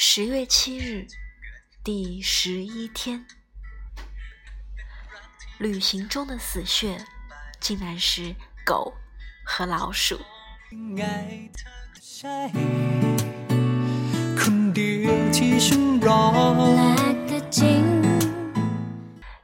[0.00, 1.08] 十月七日，
[1.82, 3.26] 第十一天，
[5.58, 7.04] 旅行中的死穴
[7.58, 8.32] 竟然是
[8.64, 8.94] 狗
[9.44, 10.20] 和老鼠。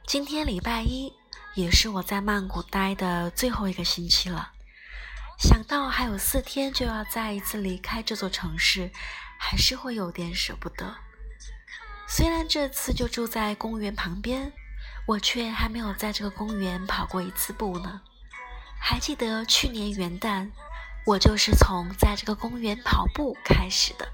[0.07, 1.11] 今天礼拜一，
[1.55, 4.53] 也是我在曼谷待的最后一个星期了。
[5.37, 8.89] 想到还有四天就要再一次离开这座城市。
[9.37, 10.95] 还是会有点舍不得。
[12.07, 14.53] 虽然这次就住在公园旁边，
[15.07, 18.01] 我却还没有在这个公园跑过一次步呢。
[18.79, 20.51] 还记得去年元旦，
[21.05, 24.07] 我就是从在这个公园跑步开始的。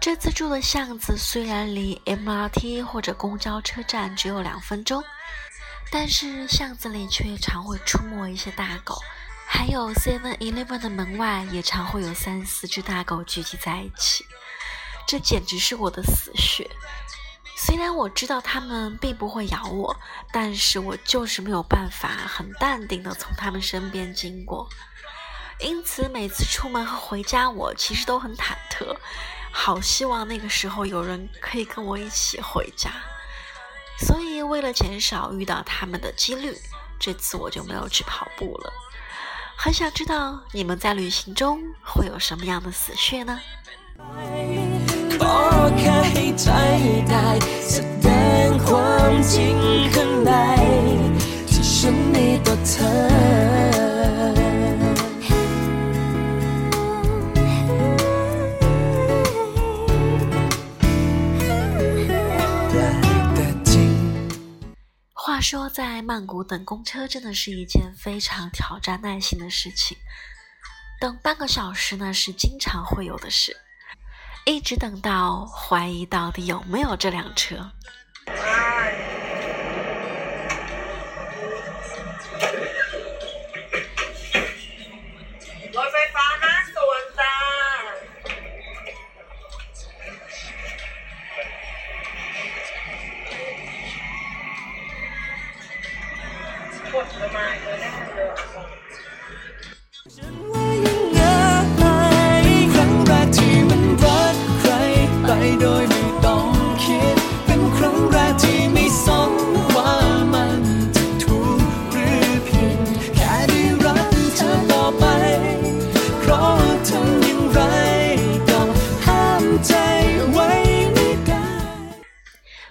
[0.00, 5.04] 这次住的巷子虽然离 MRT 或者公交车站只有两分钟，
[5.92, 8.98] 但是巷子里却常会出没一些大狗。
[9.52, 14.24] 还有 Seven Eleven 的门外也常会有三四只大狗聚集在一起，
[15.08, 16.70] 这简直是我的死穴。
[17.56, 19.94] 虽然我知道它们并不会咬我，
[20.32, 24.68] 但是我就是没有办法很淡定的从它们身边经过。
[25.58, 28.96] 因此每次出门和回家，我其实都很忐忑，
[29.50, 32.92] 好希望那个时候有人可以跟我一起回家。
[33.98, 36.56] 所以为了减少遇到它们的几率，
[37.00, 38.72] 这次我就没有去跑步了。
[39.62, 43.38] 很想知道你们在旅行中会有什么样的死穴呢？
[65.40, 69.96] 说在曼谷等公车真的是一件非常挑战耐心的事情，
[71.00, 73.56] 等半个小时呢是经常会有的事，
[74.44, 77.72] 一直等到怀疑到底有没有这辆车。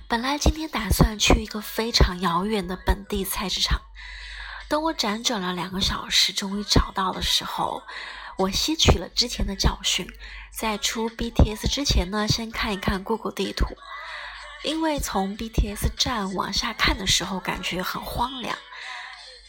[0.10, 3.80] 本来今天打算去一个非常遥远的本地菜市场，
[4.68, 7.84] 等我辗转了两个小时，终于找到的时候，
[8.40, 10.08] 我吸取了之前的教训，
[10.52, 13.68] 在出 BTS 之前呢，先看一看 Google 地图，
[14.64, 18.58] 因为从 BTS 站往下看的时候，感觉很荒凉。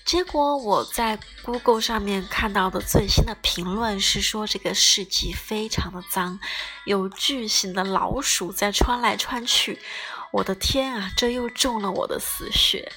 [0.04, 6.38] 结果我在 Google 上面看到的最新的评论是说，这个市集非常的脏，
[6.84, 9.80] 有巨型的老鼠在穿来穿去。
[10.32, 12.92] 我的天啊，这又中了我的死穴！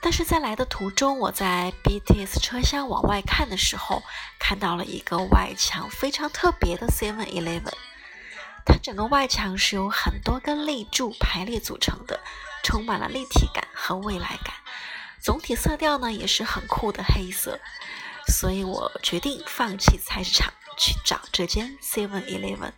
[0.00, 4.02] 但是在来的途中，我在 BTS 车厢往外看的时候，
[4.38, 7.72] 看到了一个外墙非常特别的 Seven Eleven。
[8.64, 12.18] 它整个外墙是由很多根立柱排列组成的，
[12.64, 14.52] 充满了立体感和未来感。
[15.20, 17.60] 总体色调呢也是很酷的黑色。
[18.26, 22.72] 所以我决定放弃菜市场，去找这间 Seven Eleven。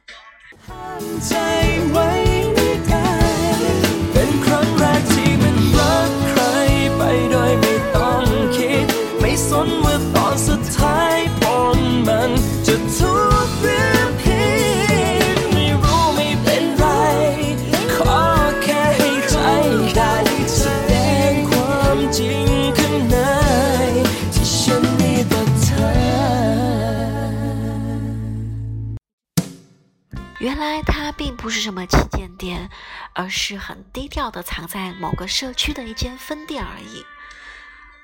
[30.58, 32.68] 原来它并不是什么旗舰店，
[33.12, 37.06] 而是很低调的藏在某个社区的一间分店而已。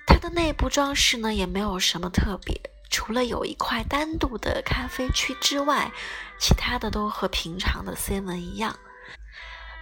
[0.06, 5.91] 它的内部装饰呢也没有什么特别，除了有一块单独的咖啡区之外，
[6.39, 8.79] 其他的都和平常的 seven 一样。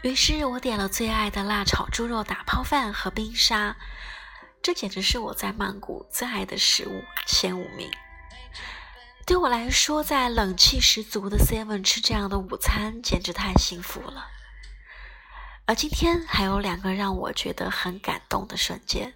[0.01, 3.77] 于是我点了最爱的辣炒猪肉打泡饭和冰沙，
[4.63, 7.91] 这简直是我在曼谷最爱的食物前五名。
[9.33, 14.27] 对我来说，在冷气十足的 Seven 吃这样的午餐，简直太幸福了。
[15.65, 19.15] 而今天还有两个让我觉得很感动的瞬间。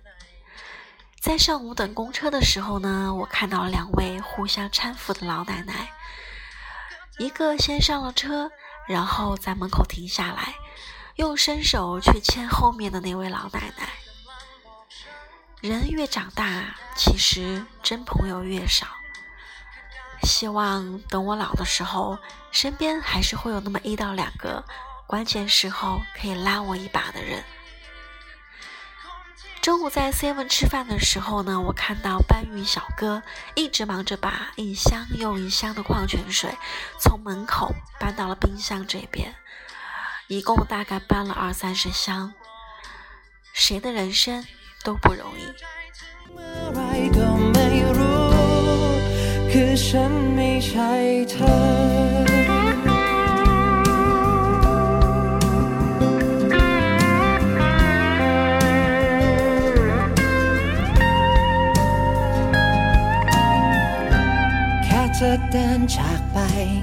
[1.20, 5.90] 在上午等公车的时候呢，我看到了两位互相搀扶的老奶奶，
[7.18, 8.50] 一个先上了车，
[8.88, 10.54] 然后在门口停下来，
[11.16, 13.90] 用伸手去牵后面的那位老奶奶。
[15.60, 18.86] 人越长大，其实真朋友越少。
[20.26, 22.18] 希望等我老的时候，
[22.50, 24.64] 身边还是会有那么一到两个，
[25.06, 27.44] 关键时候可以拉我一把的人。
[29.62, 33.22] 中午在 Seven 吃饭的时候呢，我看到搬运小哥
[33.54, 36.56] 一直忙着把一箱又一箱的矿泉水
[37.00, 39.34] 从门口搬到了冰箱这边，
[40.28, 42.34] 一共大概搬了二三十箱。
[43.52, 44.44] 谁的人生
[44.84, 45.52] 都不容易。
[49.50, 50.92] คือฉันไม่ใช่
[51.30, 51.56] เธอ
[65.22, 66.38] จะเดินจากไป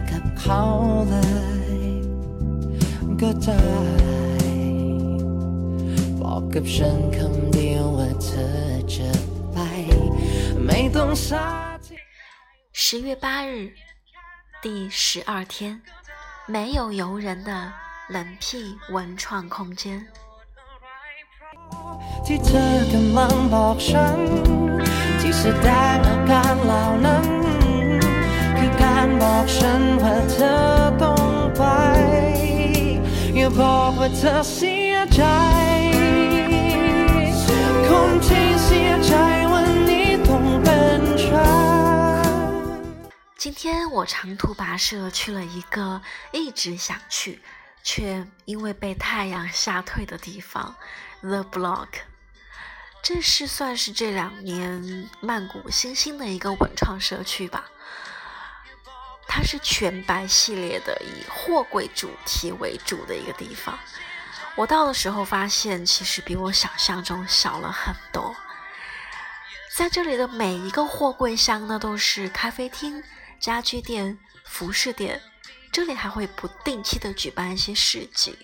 [0.09, 0.61] กับเขา
[1.09, 1.15] เล
[1.77, 1.81] ย
[3.21, 3.61] ก็ได้
[6.19, 8.49] บอกกับฉันคำเดียวว่าเธอ
[8.95, 9.11] จะ
[9.51, 9.57] ไป
[10.65, 11.72] ไม่ต้องสาย
[12.75, 13.71] 十月八日，
[14.59, 15.79] 第十二天，
[16.47, 17.71] 没有游人的
[18.09, 20.03] 冷僻文创空间。
[43.43, 46.01] 今天我长途跋涉去了一个
[46.31, 47.43] 一直想去，
[47.83, 50.73] 却因为被太阳吓退的地方
[51.19, 51.89] ，The Block。
[53.01, 57.65] 这是算是这两年曼谷新兴的一个文创社区吧。
[59.27, 63.77] 它是全白系列的，以货柜主题为主的一个地方。
[64.55, 68.33] 我到的时候发现，其实比我想象中小了很多。
[69.75, 73.03] 在这里的每一个货柜箱呢，都是咖啡厅、
[73.43, 75.21] 家居店、服饰店。
[75.69, 78.37] 这里还会不定期的举办一些市集。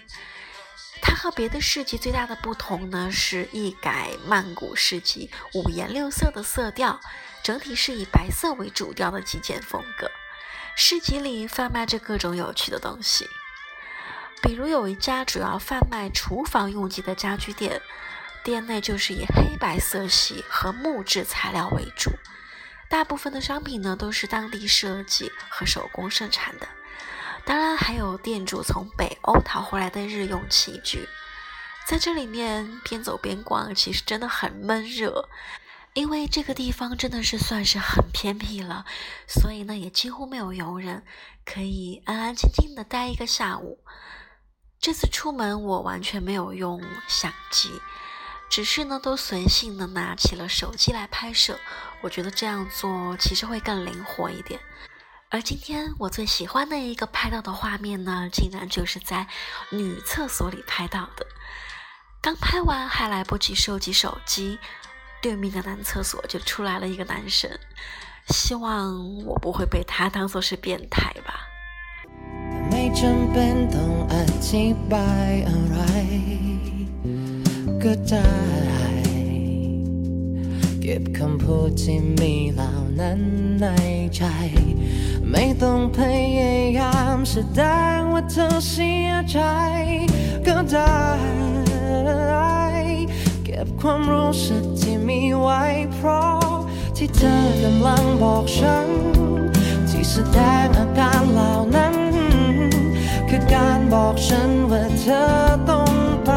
[1.01, 6.99] 它和别的市集最大的不同呢，是一改曼谷市集五颜六色的色调，
[7.41, 10.11] 整体是以白色为主调的极简风格。
[10.75, 13.25] 市集里贩卖着各种有趣的东西，
[14.41, 17.81] 比如有一家主要贩卖厨房用具的家居店，
[18.43, 22.11] 店内就是以黑白色系和木质材料为主，
[22.89, 26.67] 大部分的商品呢都是当地设计和手工生产的。
[27.45, 31.07] 当然还有店主从北欧淘回来的日用器具。
[31.87, 35.29] 在这里面边走边逛，其实真的很闷热。
[35.93, 38.85] 因为这个地方真的是算是很偏僻了，
[39.27, 41.03] 所以呢也几乎没有游人，
[41.43, 43.83] 可以安安静静的待一个下午。
[44.79, 47.81] 这次出门我完全没有用相机，
[48.51, 51.59] 只是呢都随性的拿起了手机来拍摄。
[52.01, 54.59] 我觉得这样做其实会更灵活一点。
[55.29, 59.27] 而今天我最喜欢的一个拍到的画面呢，竟然就是在
[59.69, 61.25] 女厕所里拍到的。
[62.21, 64.59] 刚拍完还来不及收集手机。
[65.21, 67.51] 对面的男厕所就出来了一个男生，
[68.29, 71.45] 希望我不会被他当做是變態吧。
[80.91, 83.21] เก็บคำพูดที่มีเหล่านั้น
[83.61, 83.67] ใน
[84.15, 84.23] ใจ
[85.31, 85.99] ไม่ต้องพ
[86.39, 87.61] ยายามแสด
[87.97, 89.39] งว่าเธอเสียใจ
[90.47, 91.05] ก็ได้
[93.45, 96.43] เก็บความรู้สึกที่มีไว้เพราะ
[96.97, 98.87] ที่เธอกำลังบอกฉัน
[99.89, 101.95] ที่แสดงอาการเหล่านั้น
[103.29, 105.25] คือการบอกฉันว่าเธอ
[105.69, 105.91] ต้อง
[106.25, 106.31] ไป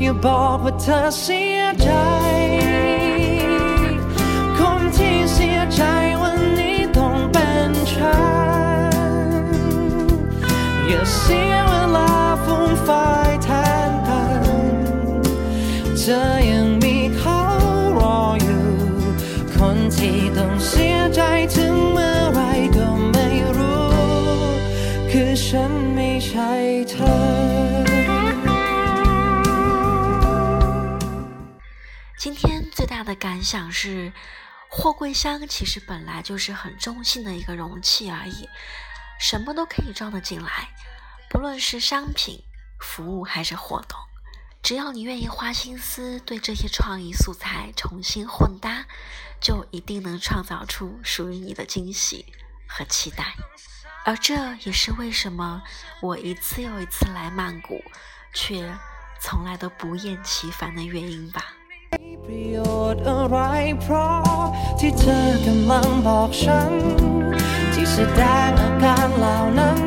[0.00, 1.90] อย่าบอกว่าเธอเสีย ใจ
[4.58, 5.82] คนที่เสียใจ
[6.22, 8.18] วันนี้ต้องเป็นฉั
[8.92, 9.44] น
[10.88, 12.12] อย่าเสียเวลา
[12.44, 12.88] ฟุ้งไฟ
[16.08, 16.47] 这样มี
[33.08, 34.12] 的感想是，
[34.68, 38.46] 货柜箱其实本来就是很中性的一个容器而已，
[39.18, 40.68] 什么都可以装得进来，
[41.30, 42.44] 不论是商品、
[42.78, 43.98] 服务还是活动。
[44.62, 48.84] 只要你愿意花心思对这些创意素材重新混搭，
[49.40, 52.26] 就一定能创造出属于你的惊喜
[52.68, 53.34] 和期待。
[54.04, 55.62] 而这也是为什么
[56.02, 57.82] 我一次又一次来曼谷，
[58.34, 58.76] 却
[59.18, 61.54] 从来都不厌其烦的原因吧。
[61.92, 62.58] ประโย
[62.92, 63.38] ชน์อะไร
[63.82, 64.42] เพราะ
[64.80, 66.72] ที่เธอกำลังบอกฉัน
[67.72, 69.80] ที่แสดงอาการเหล่านั้น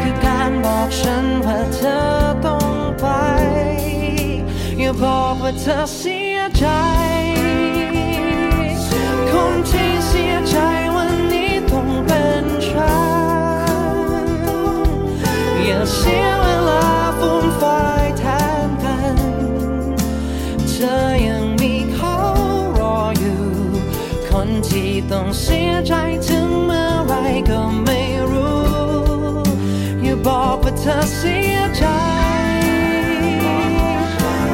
[0.00, 2.04] คือการบอกฉันว่าเธอ
[2.46, 3.06] ต้องไป
[4.78, 6.66] อย่าบอกว่าเธอเสียใจ
[30.26, 31.84] บอกว่าเธอเสียใจ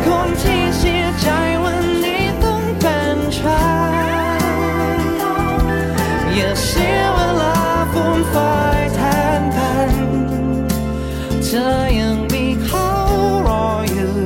[0.04, 1.28] คนที่เสียใจ
[1.64, 3.64] วันนี้ต้องเป็นฉั
[4.38, 5.00] น
[6.34, 7.56] อย่าเสียเวลา
[7.92, 9.00] ฟุ่มเฟือยแท
[9.40, 9.92] นกัน
[11.44, 11.68] เธอ
[12.00, 12.88] ยังมีเขา
[13.46, 14.16] รออยู่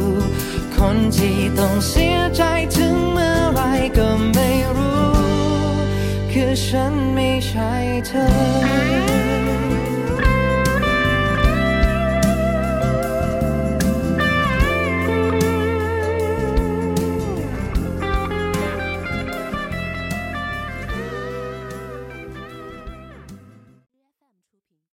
[0.74, 2.42] คนที่ต้องเสียใจ
[2.74, 3.60] ถึงเมื่อไร
[3.98, 5.10] ก็ไม่รู้
[6.32, 7.72] คือฉันไม่ใช่
[8.06, 8.97] เธอ